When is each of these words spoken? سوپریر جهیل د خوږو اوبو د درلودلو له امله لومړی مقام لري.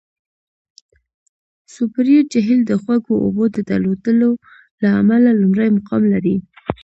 سوپریر 1.73 2.23
جهیل 2.33 2.61
د 2.67 2.71
خوږو 2.81 3.15
اوبو 3.25 3.43
د 3.55 3.57
درلودلو 3.69 4.31
له 4.81 4.89
امله 5.01 5.29
لومړی 5.41 5.69
مقام 5.77 6.03
لري. 6.13 6.35